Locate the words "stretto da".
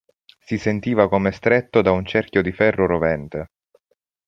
1.29-1.91